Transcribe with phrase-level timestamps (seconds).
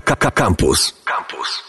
[0.00, 0.94] Campus.
[1.04, 1.62] Campus.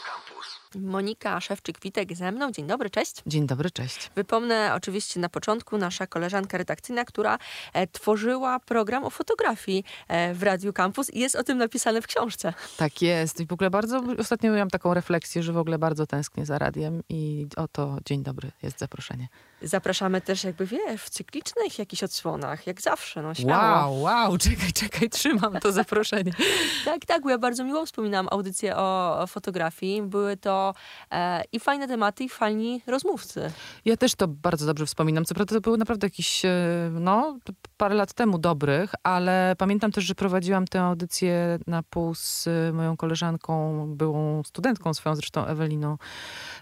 [0.76, 2.52] Monika Szewczyk-Witek ze mną.
[2.52, 3.16] Dzień dobry, cześć.
[3.28, 4.12] Dzień dobry, cześć.
[4.16, 7.38] Wypomnę oczywiście na początku nasza koleżanka redakcyjna, która
[7.74, 12.08] e, tworzyła program o fotografii e, w Radiu Campus i jest o tym napisane w
[12.08, 12.54] książce.
[12.78, 13.40] Tak jest.
[13.40, 17.04] I w ogóle bardzo, ostatnio miałam taką refleksję, że w ogóle bardzo tęsknię za radiem
[17.10, 19.28] i oto dzień dobry, jest zaproszenie.
[19.62, 23.92] Zapraszamy też jakby, wiesz, w cyklicznych jakichś odsłonach, jak zawsze, no śmiało.
[23.92, 26.32] Wow, wow, czekaj, czekaj, trzymam to zaproszenie.
[26.86, 30.02] tak, tak, bo ja bardzo miło wspominam audycję o, fotografii.
[30.02, 30.74] Były to
[31.12, 33.52] e, i fajne tematy, i fajni rozmówcy.
[33.86, 35.26] Ja też to bardzo dobrze wspominam.
[35.26, 36.50] Co prawda to były naprawdę jakieś, e,
[36.92, 37.38] no,
[37.80, 42.98] parę lat temu dobrych, ale pamiętam też, że prowadziłam tę audycję na pół z moją
[42.98, 45.98] koleżanką, byłą studentką swoją zresztą, Eweliną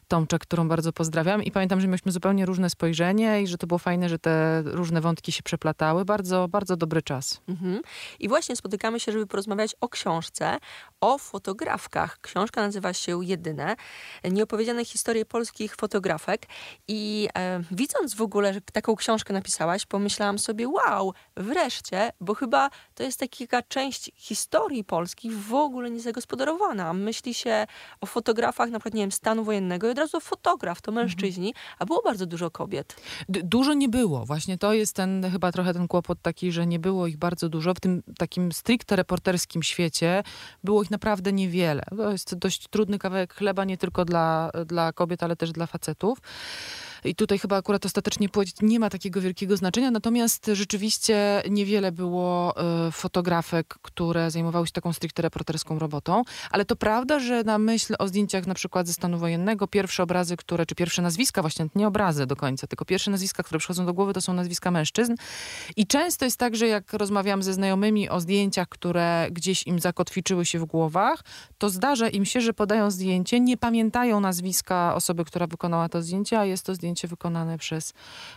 [0.08, 3.78] Tomczak, którą bardzo pozdrawiam i pamiętam, że mieliśmy zupełnie różne spojrzenie i że to było
[3.78, 6.06] fajne, że te różne wątki się przeplatały.
[6.06, 7.42] Bardzo, bardzo dobry czas.
[7.48, 7.82] Mhm.
[8.20, 10.58] I właśnie spotykamy się, żeby porozmawiać o książce,
[11.02, 12.18] o fotografkach.
[12.22, 13.76] Książka nazywa się Jedyne.
[14.24, 16.46] Nieopowiedziane historie polskich fotografek
[16.88, 21.07] i e, widząc w ogóle, że taką książkę napisałaś, pomyślałam sobie, wow,
[21.38, 26.94] wreszcie, bo chyba to jest taka część historii Polski w ogóle niezagospodarowana.
[26.94, 27.68] Myśli się
[28.02, 32.02] o fotografach na przykład, nie wiem, stanu wojennego od razu fotograf, to mężczyźni, a było
[32.02, 32.96] bardzo dużo kobiet.
[33.30, 34.26] Dużo nie było.
[34.26, 37.74] Właśnie to jest ten, chyba trochę ten kłopot taki, że nie było ich bardzo dużo.
[37.74, 40.24] W tym takim stricte reporterskim świecie
[40.64, 41.84] było ich naprawdę niewiele.
[41.98, 46.20] To jest dość trudny kawałek chleba nie tylko dla, dla kobiet, ale też dla facetów.
[47.08, 52.56] I tutaj chyba akurat ostatecznie płeć nie ma takiego wielkiego znaczenia, natomiast rzeczywiście niewiele było
[52.88, 57.96] y, fotografek, które zajmowały się taką stricte reporterską robotą, ale to prawda, że na myśl
[58.00, 61.88] o zdjęciach na przykład ze stanu wojennego, pierwsze obrazy, które, czy pierwsze nazwiska, właśnie nie
[61.88, 65.16] obrazy do końca, tylko pierwsze nazwiska, które przychodzą do głowy, to są nazwiska mężczyzn.
[65.76, 70.46] I często jest tak, że jak rozmawiam ze znajomymi o zdjęciach, które gdzieś im zakotwiczyły
[70.46, 71.24] się w głowach,
[71.58, 76.40] to zdarza im się, że podają zdjęcie, nie pamiętają nazwiska osoby, która wykonała to zdjęcie,
[76.40, 77.94] a jest to zdjęcie zdjęcie wykonane przez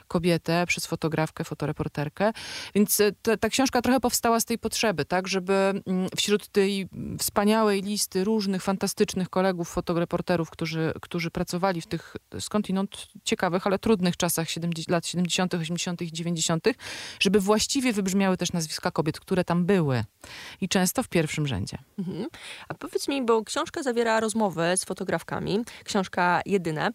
[0.08, 2.32] kobietę, przez fotografkę, fotoreporterkę.
[2.74, 6.88] Więc e, ta, ta książka trochę powstała z tej potrzeby, tak, żeby mm, wśród tej
[7.18, 14.16] wspaniałej listy różnych fantastycznych kolegów, fotoreporterów, którzy, którzy pracowali w tych skądinąd ciekawych, ale trudnych
[14.16, 16.02] czasach 70, lat 70., 80.
[16.02, 16.66] i 90.,
[17.20, 20.04] żeby właściwie wybrzmiały też nazwiska kobiet, które tam były.
[20.60, 21.78] I często w pierwszym rzędzie.
[21.98, 22.26] Mhm.
[22.68, 26.90] A powiedz mi, bo książka zawiera rozmowy z fotografkami, książka jedyne.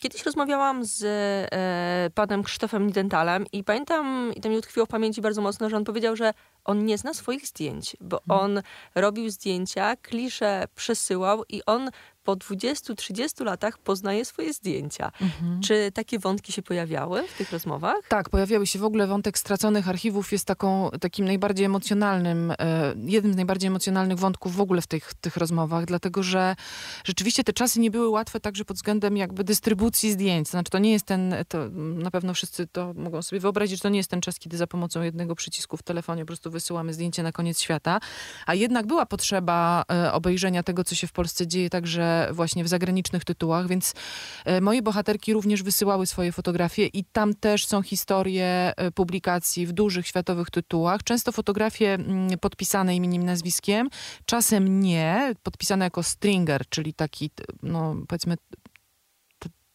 [0.00, 1.04] Kiedyś rozmawiałam rozmawiałam z
[1.52, 5.76] e, panem Krzysztofem Nidentalem i pamiętam, i to mi utkwiło w pamięci bardzo mocno, że
[5.76, 8.44] on powiedział, że on nie zna swoich zdjęć, bo hmm.
[8.44, 8.62] on
[8.94, 11.90] robił zdjęcia, klisze przesyłał i on
[12.28, 15.12] po 20-30 latach poznaje swoje zdjęcia.
[15.20, 15.60] Mhm.
[15.60, 17.96] Czy takie wątki się pojawiały w tych rozmowach?
[18.08, 18.78] Tak, pojawiały się.
[18.78, 24.18] W ogóle wątek straconych archiwów jest taką, takim najbardziej emocjonalnym, e, jednym z najbardziej emocjonalnych
[24.18, 26.56] wątków w ogóle w tych, tych rozmowach, dlatego że
[27.04, 30.48] rzeczywiście te czasy nie były łatwe także pod względem jakby dystrybucji zdjęć.
[30.48, 33.88] Znaczy to nie jest ten, to na pewno wszyscy to mogą sobie wyobrazić, że to
[33.88, 37.22] nie jest ten czas, kiedy za pomocą jednego przycisku w telefonie po prostu wysyłamy zdjęcie
[37.22, 38.00] na koniec świata,
[38.46, 42.68] a jednak była potrzeba e, obejrzenia tego, co się w Polsce dzieje także właśnie w
[42.68, 43.94] zagranicznych tytułach, więc
[44.44, 49.72] e, moje bohaterki również wysyłały swoje fotografie i tam też są historie e, publikacji w
[49.72, 51.02] dużych światowych tytułach.
[51.02, 53.88] Często fotografie mm, podpisane imieniem, nazwiskiem,
[54.26, 57.30] czasem nie, podpisane jako stringer, czyli taki,
[57.62, 58.36] no powiedzmy,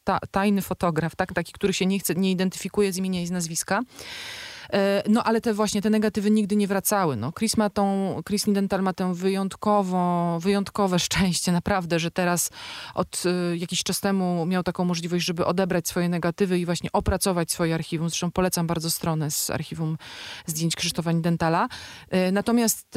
[0.04, 1.34] ta, tajny fotograf, tak?
[1.34, 3.82] taki, który się nie chce, nie identyfikuje z imienia i z nazwiska.
[4.74, 7.16] E, no ale te właśnie te negatywy nigdy nie wracały.
[7.16, 12.50] No, Chris ma tą, Chris Nidental ma tę wyjątkową, wyjątkowe szczęście naprawdę, że teraz
[12.96, 17.52] od y, jakiś czas temu miał taką możliwość, żeby odebrać swoje negatywy i właśnie opracować
[17.52, 18.10] swoje archiwum.
[18.10, 19.98] Zresztą polecam bardzo stronę z archiwum
[20.46, 21.68] zdjęć Krzysztofa Nidentala.
[22.28, 22.88] Y, natomiast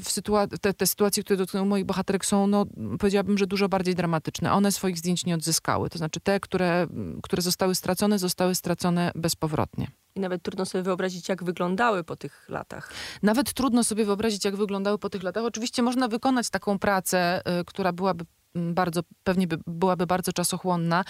[0.00, 2.66] sytua- te, te sytuacje, które dotknęły moich bohaterek są, no
[2.98, 4.52] powiedziałabym, że dużo bardziej dramatyczne.
[4.52, 5.90] One swoich zdjęć nie odzyskały.
[5.90, 6.86] To znaczy te, które,
[7.22, 9.90] które zostały stracone, zostały stracone bezpowrotnie.
[10.16, 12.92] I nawet trudno sobie wyobrazić, jak wyglądały po tych latach.
[13.22, 15.44] Nawet trudno sobie wyobrazić, jak wyglądały po tych latach.
[15.44, 18.24] Oczywiście można wykonać taką pracę, y, która byłaby
[18.56, 21.04] bardzo, pewnie by, byłaby bardzo czasochłonna,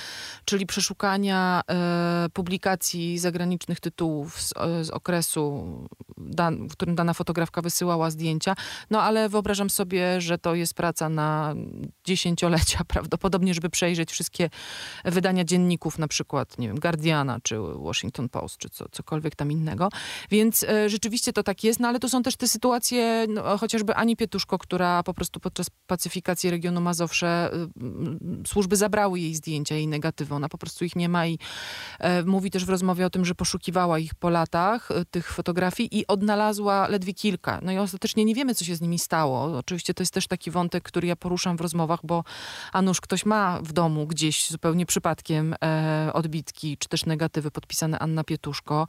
[0.44, 5.66] czyli przeszukania e, publikacji zagranicznych tytułów z, e, z okresu,
[6.16, 8.54] dan, w którym dana fotografka wysyłała zdjęcia.
[8.90, 11.54] No ale wyobrażam sobie, że to jest praca na
[12.04, 14.50] dziesięciolecia prawdopodobnie, żeby przejrzeć wszystkie
[15.04, 19.88] wydania dzienników, na przykład, nie wiem, Guardiana, czy Washington Post, czy co, cokolwiek tam innego.
[20.30, 23.94] Więc e, rzeczywiście to tak jest, no ale to są też te sytuacje, no, chociażby
[23.94, 27.35] Ani Pietuszko, która po prostu podczas pacyfikacji regionu Mazowsze
[28.42, 30.34] y, służby zabrały jej zdjęcia, jej negatywy.
[30.34, 31.38] Ona po prostu ich nie ma i
[31.98, 35.98] e, mówi też w rozmowie o tym, że poszukiwała ich po latach, e, tych fotografii
[35.98, 37.60] i odnalazła ledwie kilka.
[37.62, 39.58] No i ostatecznie nie wiemy, co się z nimi stało.
[39.58, 42.24] Oczywiście to jest też taki wątek, który ja poruszam w rozmowach, bo
[42.72, 47.98] a nuż ktoś ma w domu gdzieś zupełnie przypadkiem e, odbitki, czy też negatywy podpisane
[47.98, 48.88] Anna Pietuszko.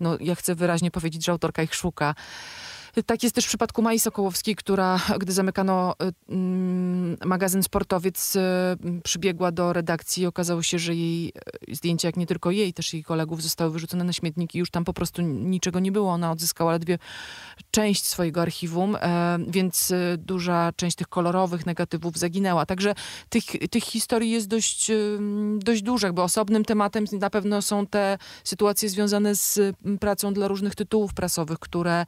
[0.00, 2.14] No ja chcę wyraźnie powiedzieć, że autorka ich szuka.
[3.02, 5.94] Tak jest też w przypadku Mai Sokołowskiej, która, gdy zamykano
[6.28, 8.40] mm, magazyn Sportowiec, y,
[9.04, 11.32] przybiegła do redakcji i okazało się, że jej
[11.68, 14.58] y, zdjęcia, jak nie tylko jej, też jej kolegów, zostały wyrzucone na śmietniki.
[14.58, 16.12] Już tam po prostu niczego nie było.
[16.12, 16.98] Ona odzyskała ledwie
[17.70, 22.66] część swojego archiwum, e, więc y, duża część tych kolorowych negatywów zaginęła.
[22.66, 22.94] Także
[23.28, 24.90] tych, tych historii jest dość,
[25.58, 26.06] dość dużo.
[26.06, 31.58] Jakby osobnym tematem na pewno są te sytuacje związane z pracą dla różnych tytułów prasowych,
[31.58, 32.06] które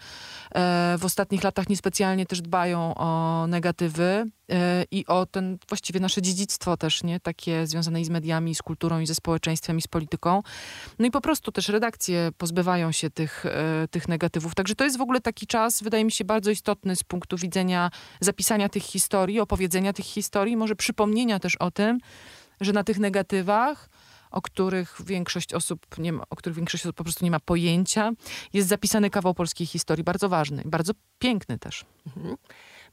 [0.55, 6.23] e, w ostatnich latach niespecjalnie też dbają o negatywy e, i o ten właściwie nasze
[6.23, 7.21] dziedzictwo też, nie?
[7.21, 10.43] Takie związane i z mediami, i z kulturą, i ze społeczeństwem, i z polityką.
[10.99, 14.55] No i po prostu też redakcje pozbywają się tych, e, tych negatywów.
[14.55, 17.91] Także to jest w ogóle taki czas, wydaje mi się, bardzo istotny z punktu widzenia
[18.21, 21.99] zapisania tych historii, opowiedzenia tych historii, może przypomnienia też o tym,
[22.61, 23.89] że na tych negatywach
[24.37, 28.13] o których większość osób nie ma, o których większość osób po prostu nie ma pojęcia.
[28.53, 31.85] Jest zapisany kawał polskiej historii, bardzo ważny, bardzo piękny też.
[32.07, 32.37] Mhm.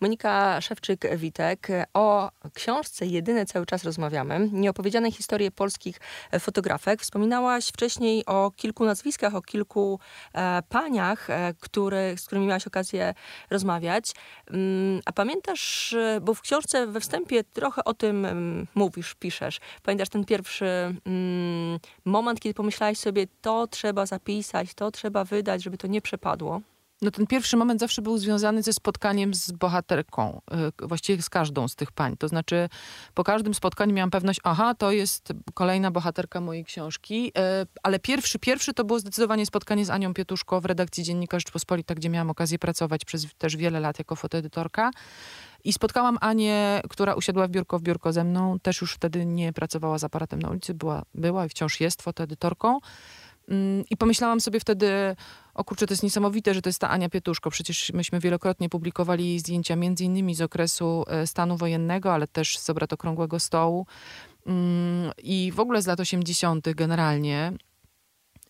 [0.02, 1.86] Monika Szewczyk-Witek.
[1.94, 4.50] O książce Jedyne cały czas rozmawiamy.
[4.52, 6.00] Nieopowiedziane historie polskich
[6.40, 7.02] fotografek.
[7.02, 10.00] Wspominałaś wcześniej o kilku nazwiskach, o kilku
[10.34, 13.14] e, paniach, e, który, z którymi miałaś okazję
[13.50, 14.12] rozmawiać.
[14.48, 19.60] Mm, a pamiętasz, bo w książce we wstępie trochę o tym mm, mówisz, piszesz.
[19.84, 20.66] Pamiętasz ten pierwszy
[21.06, 26.62] mm, moment, kiedy pomyślałaś sobie, to trzeba zapisać, to trzeba wydać, żeby to nie przepadło?
[27.02, 30.42] No ten pierwszy moment zawsze był związany ze spotkaniem z bohaterką,
[30.84, 32.18] y, właściwie z każdą z tych pań.
[32.18, 32.70] To znaczy,
[33.14, 37.32] po każdym spotkaniu miałam pewność, aha, to jest kolejna bohaterka mojej książki, y,
[37.84, 42.10] ale pierwszy, pierwszy to było zdecydowanie spotkanie z Anią Pietuszko w redakcji Dziennika Rzeczpospolita, gdzie
[42.10, 44.92] miałam okazję pracować przez też wiele lat jako fotoedytorka.
[45.64, 48.60] I spotkałam Anię, która usiadła w biurko w biurko ze mną.
[48.60, 52.80] Też już wtedy nie pracowała z aparatem na ulicy, była, była i wciąż jest fotoedytorką.
[53.50, 55.16] Mm, I pomyślałam sobie wtedy,
[55.54, 57.50] o kurczę, to jest niesamowite, że to jest ta Ania Pietuszko.
[57.50, 62.58] Przecież myśmy wielokrotnie publikowali jej zdjęcia między innymi z okresu e, stanu wojennego, ale też
[62.58, 63.86] z obrad Okrągłego Stołu
[64.48, 66.70] mm, i w ogóle z lat 80.
[66.76, 67.54] generalnie.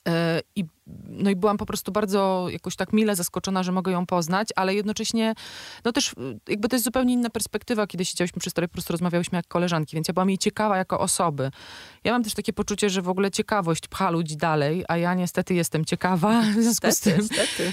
[0.08, 0.66] E, I
[1.08, 4.76] no i byłam po prostu bardzo jakoś tak mile zaskoczona, że mogę ją poznać, ale
[4.76, 5.34] jednocześnie,
[5.86, 6.14] no też y,
[6.48, 9.96] jakby to jest zupełnie inna perspektywa, kiedy siedziałyśmy przy stole, po prostu rozmawiałyśmy jak koleżanki,
[9.96, 11.52] więc ja byłam jej ciekawa jako osoby.
[12.04, 15.54] Ja mam też takie poczucie, że w ogóle ciekawość pcha ludzi dalej, a ja niestety
[15.54, 17.28] jestem ciekawa, w związku z tym,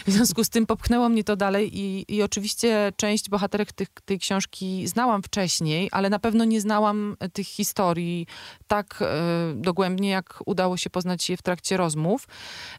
[0.06, 4.18] w związku z tym popchnęło mnie to dalej i, i oczywiście część bohaterek tych, tej
[4.18, 8.26] książki znałam wcześniej, ale na pewno nie znałam tych historii
[8.66, 9.06] tak e,
[9.54, 12.19] dogłębnie, jak udało się poznać je w trakcie rozmów.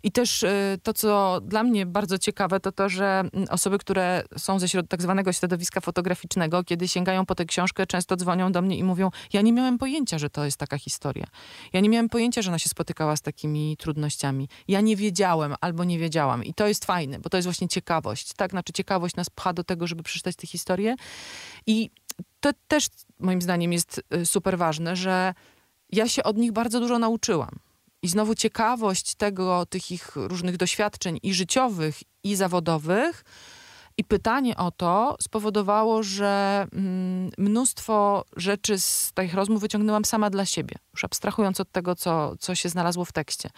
[0.03, 4.23] I też y, to, co dla mnie bardzo ciekawe, to to, że mm, osoby, które
[4.37, 8.61] są ze środ tak zwanego środowiska fotograficznego, kiedy sięgają po tę książkę, często dzwonią do
[8.61, 11.25] mnie i mówią, ja nie miałem pojęcia, że to jest taka historia.
[11.73, 14.49] Ja nie miałem pojęcia, że ona się spotykała z takimi trudnościami.
[14.67, 16.43] Ja nie wiedziałem albo nie wiedziałam.
[16.43, 18.33] I to jest fajne, bo to jest właśnie ciekawość.
[18.33, 20.95] Tak, znaczy ciekawość nas pcha do tego, żeby przeczytać tę historię.
[21.67, 21.89] I
[22.39, 22.87] to też
[23.19, 25.33] moim zdaniem jest y, super ważne, że
[25.91, 27.59] ja się od nich bardzo dużo nauczyłam.
[28.03, 33.23] I znowu ciekawość tego, tych ich różnych doświadczeń i życiowych, i zawodowych,
[33.97, 40.45] i pytanie o to spowodowało, że mm, mnóstwo rzeczy z tych rozmów wyciągnęłam sama dla
[40.45, 43.49] siebie, już abstrahując od tego, co, co się znalazło w tekście.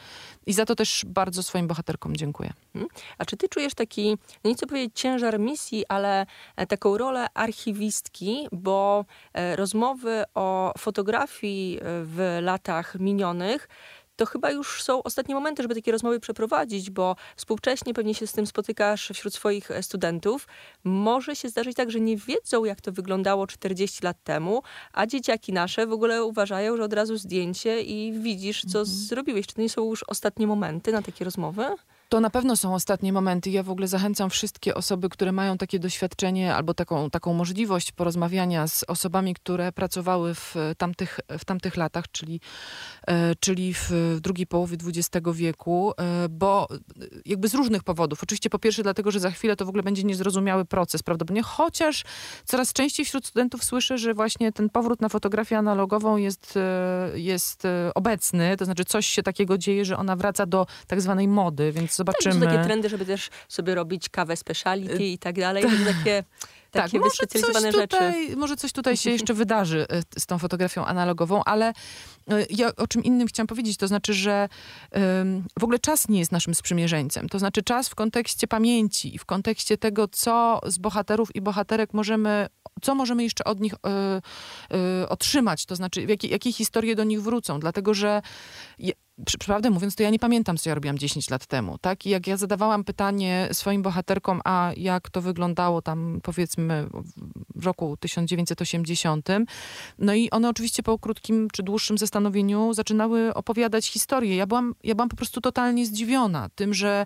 [0.45, 2.53] I za to też bardzo swoim bohaterkom dziękuję.
[2.73, 2.89] Hmm?
[3.17, 8.47] A czy ty czujesz taki, nie chcę powiedzieć ciężar misji, ale e, taką rolę archiwistki,
[8.51, 13.67] bo e, rozmowy o fotografii e, w latach minionych
[14.15, 18.34] to chyba już są ostatnie momenty, żeby takie rozmowy przeprowadzić, bo współcześnie pewnie się z
[18.34, 20.48] tym spotykasz wśród swoich e, studentów.
[20.84, 25.53] Może się zdarzyć tak, że nie wiedzą, jak to wyglądało 40 lat temu, a dzieciaki
[25.53, 28.86] nasze w ogóle uważają, że od razu zdjęcie i widzisz, co mhm.
[28.86, 29.48] zrobiłeś.
[29.48, 31.65] Czy to nie są już ostatnie momenty na takie rozmowy?
[32.13, 33.50] To na pewno są ostatnie momenty.
[33.50, 38.67] Ja w ogóle zachęcam wszystkie osoby, które mają takie doświadczenie albo taką, taką możliwość porozmawiania
[38.67, 42.41] z osobami, które pracowały w tamtych, w tamtych latach, czyli,
[43.08, 46.67] e, czyli w drugiej połowie XX wieku, e, bo
[47.25, 48.24] jakby z różnych powodów.
[48.24, 52.03] Oczywiście po pierwsze dlatego, że za chwilę to w ogóle będzie niezrozumiały proces prawdopodobnie, chociaż
[52.46, 57.63] coraz częściej wśród studentów słyszę, że właśnie ten powrót na fotografię analogową jest, e, jest
[57.96, 62.02] obecny, to znaczy coś się takiego dzieje, że ona wraca do tak zwanej mody, więc
[62.03, 62.45] zobaczymy.
[62.45, 65.63] Tak, są takie trendy, żeby też sobie robić kawę speciality i tak dalej.
[65.63, 66.24] To takie
[66.74, 67.98] tak, takie może wyspecjalizowane coś rzeczy.
[67.98, 72.75] Tutaj, może coś tutaj się jeszcze wydarzy y, z tą fotografią analogową, ale y, ja
[72.75, 74.50] o czym innym chciałam powiedzieć, to znaczy, że
[75.60, 77.29] w ogóle czas nie jest naszym sprzymierzeńcem.
[77.29, 81.93] To znaczy czas w kontekście pamięci i w kontekście tego, co z bohaterów i bohaterek
[81.93, 82.48] możemy,
[82.81, 87.60] co możemy jeszcze od nich y, otrzymać, to znaczy jakie, jakie historie do nich wrócą,
[87.60, 88.22] dlatego że
[89.25, 92.05] przy- Prawdę mówiąc, to ja nie pamiętam, co ja robiłam 10 lat temu, tak?
[92.05, 96.88] I jak ja zadawałam pytanie swoim bohaterkom, a jak to wyglądało tam, powiedzmy,
[97.55, 99.29] w roku 1980,
[100.00, 104.36] no i one oczywiście po krótkim czy dłuższym zastanowieniu zaczynały opowiadać historię.
[104.36, 107.05] Ja byłam, ja byłam po prostu totalnie zdziwiona tym, że,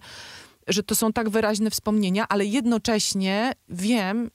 [0.68, 4.30] że to są tak wyraźne wspomnienia, ale jednocześnie wiem,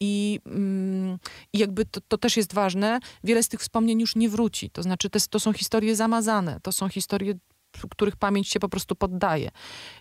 [0.00, 1.18] i, mm,
[1.52, 4.70] I jakby to, to też jest ważne, wiele z tych wspomnień już nie wróci.
[4.70, 7.34] To znaczy, to, to są historie zamazane, to są historie,
[7.90, 9.50] których pamięć się po prostu poddaje.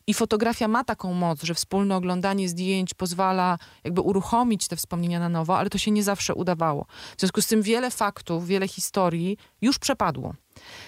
[0.07, 5.29] I fotografia ma taką moc, że wspólne oglądanie zdjęć pozwala jakby uruchomić te wspomnienia na
[5.29, 6.85] nowo, ale to się nie zawsze udawało.
[7.17, 10.33] W związku z tym wiele faktów, wiele historii już przepadło.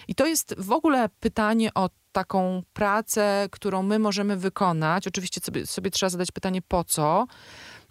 [0.08, 5.08] I to jest w ogóle pytanie o taką pracę, którą my możemy wykonać.
[5.08, 7.28] Oczywiście sobie, sobie trzeba zadać pytanie, po co?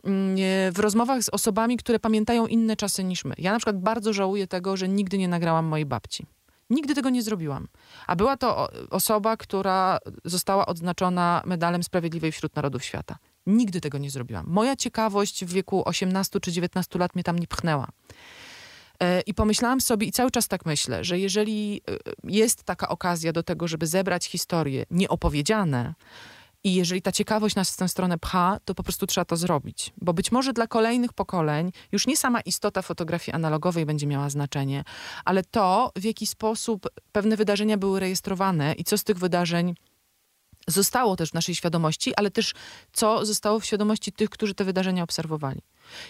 [0.04, 0.37] Mm,
[0.73, 3.35] w rozmowach z osobami, które pamiętają inne czasy niż my.
[3.38, 6.26] Ja na przykład bardzo żałuję tego, że nigdy nie nagrałam mojej babci.
[6.71, 7.69] Nigdy tego nie zrobiłam.
[8.07, 13.19] A była to osoba, która została odznaczona medalem Sprawiedliwej wśród Narodów Świata.
[13.47, 14.47] Nigdy tego nie zrobiłam.
[14.49, 17.88] Moja ciekawość w wieku 18 czy 19 lat mnie tam nie pchnęła.
[19.00, 23.33] E, I pomyślałam sobie, i cały czas tak myślę, że jeżeli e, jest taka okazja
[23.33, 25.95] do tego, żeby zebrać historie nieopowiedziane,
[26.64, 29.93] i jeżeli ta ciekawość nas w tę stronę pcha, to po prostu trzeba to zrobić.
[30.00, 34.85] Bo być może dla kolejnych pokoleń już nie sama istota fotografii analogowej będzie miała znaczenie,
[35.25, 39.75] ale to, w jaki sposób pewne wydarzenia były rejestrowane i co z tych wydarzeń
[40.67, 42.55] zostało też w naszej świadomości, ale też
[42.93, 45.61] co zostało w świadomości tych, którzy te wydarzenia obserwowali.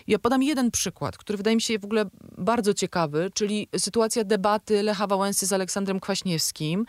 [0.07, 2.05] Ja podam jeden przykład, który wydaje mi się w ogóle
[2.39, 6.87] bardzo ciekawy, czyli sytuacja debaty Lecha Wałęsy z Aleksandrem Kwaśniewskim.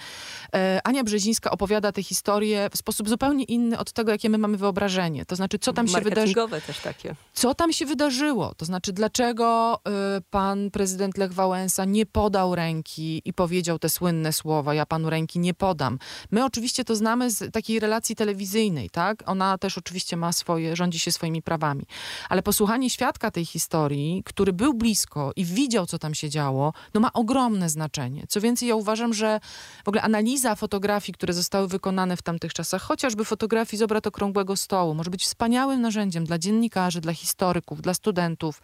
[0.56, 4.58] E, Ania Brzezińska opowiada tę historię w sposób zupełnie inny od tego, jakie my mamy
[4.58, 5.26] wyobrażenie.
[5.26, 7.16] To znaczy, co tam się wydarzy, Marketingowe też takie.
[7.34, 8.54] co tam się wydarzyło?
[8.58, 9.80] To znaczy, dlaczego
[10.18, 15.10] y, pan prezydent Lech Wałęsa nie podał ręki i powiedział te słynne słowa, ja panu
[15.10, 16.00] ręki nie podam.
[16.32, 19.24] My oczywiście to znamy z takiej relacji telewizyjnej, tak?
[19.26, 21.86] Ona też oczywiście ma swoje, rządzi się swoimi prawami.
[22.30, 27.00] Ale posłuchanie świadka tej historii, który był blisko i widział, co tam się działo, no
[27.02, 28.24] ma ogromne znaczenie.
[28.30, 29.40] Co więcej, ja uważam, że
[29.86, 34.56] w ogóle analiza fotografii, które zostały wykonane w tamtych czasach, chociażby fotografii z obrad okrągłego
[34.56, 38.62] stołu, może być wspaniałym narzędziem dla dziennikarzy, dla historyków, dla studentów,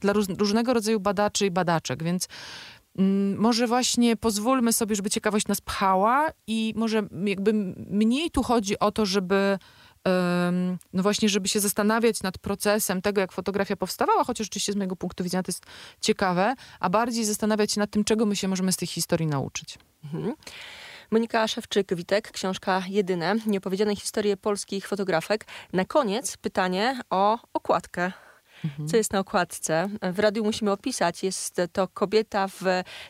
[0.00, 2.28] dla róż, różnego rodzaju badaczy i badaczek, więc
[2.98, 7.52] mm, może właśnie pozwólmy sobie, żeby ciekawość nas pchała i może jakby
[7.90, 9.58] mniej tu chodzi o to, żeby
[10.92, 14.96] no właśnie, żeby się zastanawiać nad procesem tego, jak fotografia powstawała, chociaż oczywiście z mojego
[14.96, 15.64] punktu widzenia to jest
[16.00, 19.78] ciekawe, a bardziej zastanawiać się nad tym, czego my się możemy z tych historii nauczyć.
[20.04, 20.34] Mhm.
[21.10, 25.46] Monika Szewczyk-Witek, książka Jedyne, nieopowiedziane historie polskich fotografek.
[25.72, 28.12] Na koniec pytanie o okładkę.
[28.86, 29.88] Co jest na okładce?
[30.12, 31.22] W radiu musimy opisać.
[31.22, 32.60] Jest to kobieta w...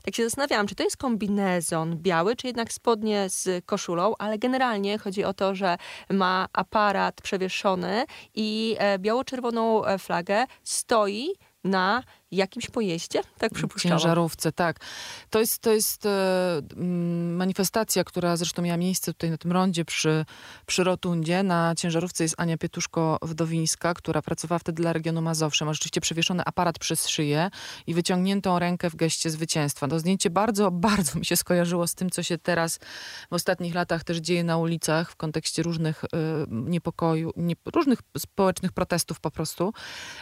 [0.05, 4.99] Tak się zastanawiałam, czy to jest kombinezon biały, czy jednak spodnie z koszulą, ale generalnie
[4.99, 5.77] chodzi o to, że
[6.11, 11.29] ma aparat przewieszony i e, biało-czerwoną e, flagę stoi
[11.65, 13.99] na jakimś pojeździe, tak przypuszczałam.
[13.99, 14.81] Ciężarówce, tak.
[15.31, 16.61] To jest, to jest e,
[17.37, 20.25] manifestacja, która zresztą miała miejsce tutaj na tym rondzie przy,
[20.67, 21.43] przy Rotundzie.
[21.43, 25.65] Na ciężarówce jest Ania Pietuszko-Wdowińska, która pracowała wtedy dla regionu Mazowsze.
[25.65, 27.51] Ma rzeczywiście przewieszony aparat przez szyję
[27.87, 29.89] i wyciągniętą rękę w geście zwycięstwa.
[29.89, 32.79] To zdjęcie bardzo, bardzo mi się skojarzyło z tym, co się teraz
[33.31, 36.09] w ostatnich latach też dzieje na ulicach w kontekście różnych e,
[36.51, 39.73] niepokoju, nie, różnych społecznych protestów po prostu.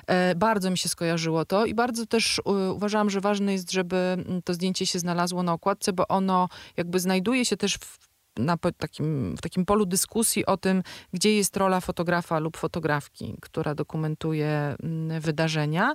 [0.06, 3.96] E, bardzo mi się skojarzyło to i bardzo też u, uważałam, że ważne jest, żeby
[3.96, 7.98] mm, to zdjęcie się znalazło na okładce, bo ono jakby znajduje się też w,
[8.38, 13.74] na takim, w takim polu dyskusji o tym, gdzie jest rola fotografa lub fotografki, która
[13.74, 15.92] dokumentuje mm, wydarzenia.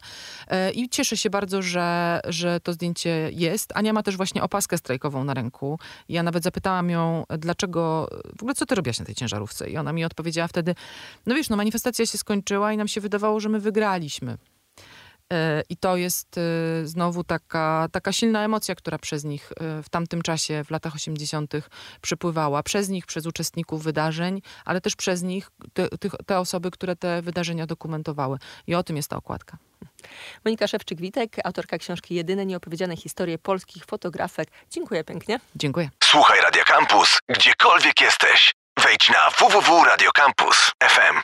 [0.48, 3.72] E, I cieszę się bardzo, że, że to zdjęcie jest.
[3.76, 5.80] Ania ma też właśnie opaskę strajkową na ręku.
[6.10, 9.70] Ja nawet zapytałam ją, dlaczego, w ogóle co ty robiłaś na tej ciężarówce?
[9.70, 10.76] I ona mi odpowiedziała wtedy,
[11.26, 14.38] no wiesz, no manifestacja się skończyła i nam się wydawało, że my wygraliśmy.
[15.32, 16.42] E, I to jest e,
[16.88, 21.54] znowu taka, taka silna emocja, która przez nich e, w tamtym czasie, w latach 80.,
[22.02, 22.64] przepływała.
[22.64, 25.88] Przez nich, przez uczestników wydarzeń, ale też przez nich, te,
[26.26, 28.38] te osoby, które te wydarzenia dokumentowały.
[28.68, 29.58] I o tym jest ta okładka.
[30.46, 34.48] Monika Szewczyk-Witek, autorka książki Jedyne nieopowiedziane historie polskich fotografek.
[34.70, 35.40] Dziękuję pięknie.
[35.56, 35.90] Dziękuję.
[36.04, 38.54] Słuchaj Radio Campus, gdziekolwiek jesteś.
[38.80, 41.16] Wejdź Wejdź na www.radiocampus.fm.